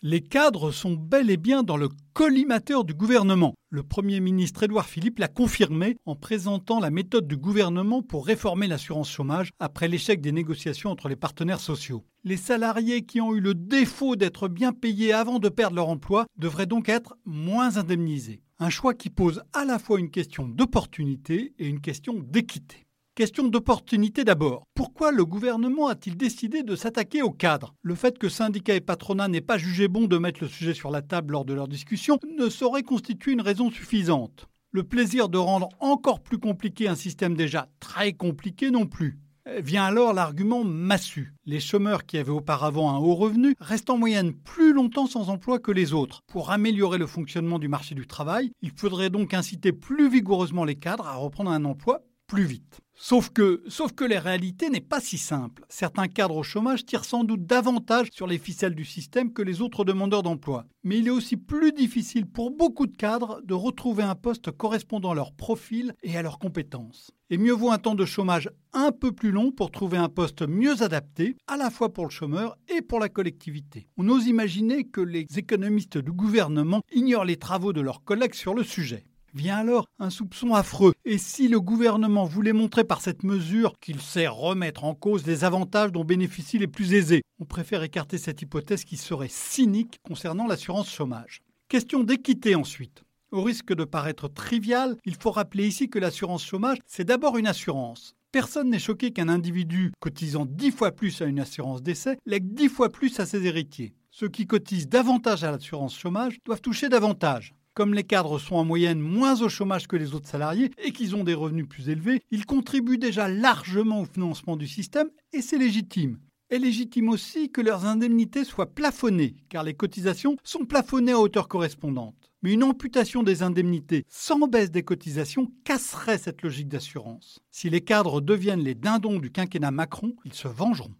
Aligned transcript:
Les 0.00 0.20
cadres 0.20 0.70
sont 0.70 0.92
bel 0.92 1.28
et 1.28 1.36
bien 1.36 1.64
dans 1.64 1.76
le 1.76 1.88
collimateur 2.12 2.84
du 2.84 2.94
gouvernement. 2.94 3.54
Le 3.68 3.82
Premier 3.82 4.20
ministre 4.20 4.62
Édouard 4.62 4.86
Philippe 4.86 5.18
l'a 5.18 5.26
confirmé 5.26 5.96
en 6.06 6.14
présentant 6.14 6.78
la 6.78 6.90
méthode 6.90 7.26
du 7.26 7.36
gouvernement 7.36 8.00
pour 8.02 8.24
réformer 8.24 8.68
l'assurance 8.68 9.10
chômage 9.10 9.50
après 9.58 9.88
l'échec 9.88 10.20
des 10.20 10.30
négociations 10.30 10.92
entre 10.92 11.08
les 11.08 11.16
partenaires 11.16 11.58
sociaux. 11.58 12.04
Les 12.22 12.36
salariés 12.36 13.02
qui 13.02 13.20
ont 13.20 13.34
eu 13.34 13.40
le 13.40 13.54
défaut 13.54 14.14
d'être 14.14 14.46
bien 14.46 14.72
payés 14.72 15.12
avant 15.12 15.40
de 15.40 15.48
perdre 15.48 15.74
leur 15.74 15.88
emploi 15.88 16.26
devraient 16.36 16.66
donc 16.66 16.88
être 16.88 17.16
moins 17.24 17.76
indemnisés. 17.76 18.40
Un 18.60 18.70
choix 18.70 18.94
qui 18.94 19.10
pose 19.10 19.42
à 19.52 19.64
la 19.64 19.80
fois 19.80 19.98
une 19.98 20.10
question 20.10 20.46
d'opportunité 20.46 21.54
et 21.58 21.66
une 21.66 21.80
question 21.80 22.14
d'équité. 22.20 22.86
Question 23.18 23.48
d'opportunité 23.48 24.22
d'abord. 24.22 24.62
Pourquoi 24.74 25.10
le 25.10 25.24
gouvernement 25.24 25.88
a-t-il 25.88 26.16
décidé 26.16 26.62
de 26.62 26.76
s'attaquer 26.76 27.20
au 27.20 27.32
cadre? 27.32 27.74
Le 27.82 27.96
fait 27.96 28.16
que 28.16 28.28
syndicats 28.28 28.76
et 28.76 28.80
patronat 28.80 29.26
n'aient 29.26 29.40
pas 29.40 29.58
jugé 29.58 29.88
bon 29.88 30.06
de 30.06 30.18
mettre 30.18 30.40
le 30.40 30.48
sujet 30.48 30.72
sur 30.72 30.92
la 30.92 31.02
table 31.02 31.32
lors 31.32 31.44
de 31.44 31.52
leur 31.52 31.66
discussion 31.66 32.20
ne 32.38 32.48
saurait 32.48 32.84
constituer 32.84 33.32
une 33.32 33.40
raison 33.40 33.72
suffisante. 33.72 34.46
Le 34.70 34.84
plaisir 34.84 35.28
de 35.28 35.36
rendre 35.36 35.68
encore 35.80 36.22
plus 36.22 36.38
compliqué 36.38 36.86
un 36.86 36.94
système 36.94 37.34
déjà 37.34 37.66
très 37.80 38.12
compliqué 38.12 38.70
non 38.70 38.86
plus. 38.86 39.18
Vient 39.64 39.84
alors 39.84 40.12
l'argument 40.12 40.62
massu. 40.62 41.34
Les 41.44 41.58
chômeurs 41.58 42.06
qui 42.06 42.18
avaient 42.18 42.30
auparavant 42.30 42.94
un 42.94 42.98
haut 42.98 43.16
revenu 43.16 43.56
restent 43.58 43.90
en 43.90 43.98
moyenne 43.98 44.32
plus 44.32 44.72
longtemps 44.72 45.06
sans 45.06 45.28
emploi 45.28 45.58
que 45.58 45.72
les 45.72 45.92
autres. 45.92 46.20
Pour 46.28 46.52
améliorer 46.52 46.98
le 46.98 47.06
fonctionnement 47.08 47.58
du 47.58 47.66
marché 47.66 47.96
du 47.96 48.06
travail, 48.06 48.52
il 48.62 48.70
faudrait 48.70 49.10
donc 49.10 49.34
inciter 49.34 49.72
plus 49.72 50.08
vigoureusement 50.08 50.64
les 50.64 50.76
cadres 50.76 51.08
à 51.08 51.14
reprendre 51.14 51.50
un 51.50 51.64
emploi 51.64 52.02
plus 52.28 52.44
vite. 52.44 52.80
Sauf 53.00 53.30
que, 53.30 53.62
sauf 53.68 53.92
que 53.92 54.04
les 54.04 54.18
réalités 54.18 54.70
n'est 54.70 54.80
pas 54.80 55.00
si 55.00 55.18
simple. 55.18 55.64
Certains 55.68 56.08
cadres 56.08 56.36
au 56.36 56.42
chômage 56.42 56.84
tirent 56.84 57.04
sans 57.04 57.22
doute 57.22 57.46
davantage 57.46 58.08
sur 58.12 58.26
les 58.26 58.38
ficelles 58.38 58.74
du 58.74 58.84
système 58.84 59.32
que 59.32 59.40
les 59.40 59.62
autres 59.62 59.84
demandeurs 59.84 60.24
d'emploi. 60.24 60.66
Mais 60.82 60.98
il 60.98 61.06
est 61.06 61.10
aussi 61.10 61.36
plus 61.36 61.72
difficile 61.72 62.26
pour 62.26 62.50
beaucoup 62.50 62.88
de 62.88 62.96
cadres 62.96 63.40
de 63.44 63.54
retrouver 63.54 64.02
un 64.02 64.16
poste 64.16 64.50
correspondant 64.50 65.12
à 65.12 65.14
leur 65.14 65.32
profil 65.32 65.94
et 66.02 66.16
à 66.18 66.22
leurs 66.22 66.40
compétences. 66.40 67.12
Et 67.30 67.38
mieux 67.38 67.52
vaut 67.52 67.70
un 67.70 67.78
temps 67.78 67.94
de 67.94 68.04
chômage 68.04 68.50
un 68.72 68.90
peu 68.90 69.12
plus 69.12 69.30
long 69.30 69.52
pour 69.52 69.70
trouver 69.70 69.96
un 69.96 70.08
poste 70.08 70.42
mieux 70.42 70.82
adapté, 70.82 71.36
à 71.46 71.56
la 71.56 71.70
fois 71.70 71.92
pour 71.92 72.04
le 72.04 72.10
chômeur 72.10 72.58
et 72.68 72.82
pour 72.82 72.98
la 72.98 73.08
collectivité. 73.08 73.86
On 73.96 74.08
ose 74.08 74.26
imaginer 74.26 74.84
que 74.84 75.00
les 75.00 75.26
économistes 75.36 75.98
du 75.98 76.12
gouvernement 76.12 76.82
ignorent 76.92 77.24
les 77.24 77.36
travaux 77.36 77.72
de 77.72 77.80
leurs 77.80 78.02
collègues 78.02 78.34
sur 78.34 78.54
le 78.54 78.64
sujet. 78.64 79.04
Vient 79.34 79.58
alors 79.58 79.86
un 79.98 80.10
soupçon 80.10 80.54
affreux. 80.54 80.94
Et 81.04 81.18
si 81.18 81.48
le 81.48 81.60
gouvernement 81.60 82.24
voulait 82.24 82.52
montrer 82.52 82.84
par 82.84 83.00
cette 83.00 83.24
mesure 83.24 83.78
qu'il 83.80 84.00
sait 84.00 84.26
remettre 84.26 84.84
en 84.84 84.94
cause 84.94 85.26
les 85.26 85.44
avantages 85.44 85.92
dont 85.92 86.04
bénéficient 86.04 86.58
les 86.58 86.66
plus 86.66 86.94
aisés 86.94 87.22
On 87.38 87.44
préfère 87.44 87.82
écarter 87.82 88.16
cette 88.16 88.40
hypothèse 88.40 88.84
qui 88.84 88.96
serait 88.96 89.28
cynique 89.28 89.98
concernant 90.02 90.46
l'assurance 90.46 90.90
chômage. 90.90 91.42
Question 91.68 92.02
d'équité 92.02 92.54
ensuite. 92.54 93.02
Au 93.30 93.42
risque 93.42 93.74
de 93.74 93.84
paraître 93.84 94.28
trivial, 94.28 94.96
il 95.04 95.14
faut 95.14 95.30
rappeler 95.30 95.66
ici 95.66 95.90
que 95.90 95.98
l'assurance 95.98 96.44
chômage, 96.44 96.78
c'est 96.86 97.04
d'abord 97.04 97.36
une 97.36 97.46
assurance. 97.46 98.14
Personne 98.32 98.70
n'est 98.70 98.78
choqué 98.78 99.10
qu'un 99.10 99.28
individu 99.28 99.92
cotisant 100.00 100.46
dix 100.46 100.70
fois 100.70 100.92
plus 100.92 101.20
à 101.20 101.26
une 101.26 101.40
assurance 101.40 101.82
d'essai 101.82 102.18
lègue 102.24 102.54
dix 102.54 102.68
fois 102.68 102.88
plus 102.88 103.20
à 103.20 103.26
ses 103.26 103.44
héritiers. 103.44 103.94
Ceux 104.10 104.28
qui 104.28 104.46
cotisent 104.46 104.88
davantage 104.88 105.44
à 105.44 105.50
l'assurance 105.50 105.98
chômage 105.98 106.38
doivent 106.46 106.62
toucher 106.62 106.88
davantage. 106.88 107.54
Comme 107.78 107.94
les 107.94 108.02
cadres 108.02 108.40
sont 108.40 108.56
en 108.56 108.64
moyenne 108.64 108.98
moins 108.98 109.40
au 109.40 109.48
chômage 109.48 109.86
que 109.86 109.94
les 109.94 110.12
autres 110.12 110.26
salariés 110.26 110.72
et 110.78 110.90
qu'ils 110.90 111.14
ont 111.14 111.22
des 111.22 111.34
revenus 111.34 111.68
plus 111.68 111.90
élevés, 111.90 112.24
ils 112.32 112.44
contribuent 112.44 112.98
déjà 112.98 113.28
largement 113.28 114.00
au 114.00 114.04
financement 114.04 114.56
du 114.56 114.66
système 114.66 115.10
et 115.32 115.42
c'est 115.42 115.58
légitime. 115.58 116.18
Et 116.50 116.58
légitime 116.58 117.08
aussi 117.08 117.52
que 117.52 117.60
leurs 117.60 117.84
indemnités 117.84 118.42
soient 118.42 118.74
plafonnées, 118.74 119.36
car 119.48 119.62
les 119.62 119.74
cotisations 119.74 120.36
sont 120.42 120.64
plafonnées 120.64 121.12
à 121.12 121.20
hauteur 121.20 121.46
correspondante. 121.46 122.32
Mais 122.42 122.52
une 122.52 122.64
amputation 122.64 123.22
des 123.22 123.44
indemnités 123.44 124.04
sans 124.08 124.48
baisse 124.48 124.72
des 124.72 124.82
cotisations 124.82 125.52
casserait 125.62 126.18
cette 126.18 126.42
logique 126.42 126.68
d'assurance. 126.68 127.38
Si 127.52 127.70
les 127.70 127.82
cadres 127.82 128.20
deviennent 128.20 128.64
les 128.64 128.74
dindons 128.74 129.20
du 129.20 129.30
quinquennat 129.30 129.70
Macron, 129.70 130.16
ils 130.24 130.34
se 130.34 130.48
vengeront. 130.48 130.96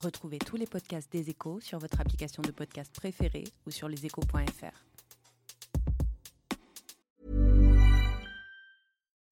Retrouvez 0.00 0.38
tous 0.38 0.56
les 0.56 0.66
podcasts 0.66 1.12
des 1.12 1.30
échos 1.30 1.60
sur 1.60 1.78
votre 1.78 2.00
application 2.00 2.42
de 2.42 2.50
podcast 2.50 2.92
préférée 2.92 3.44
ou 3.68 3.70
sur 3.70 3.88
leséchos.fr. 3.88 4.90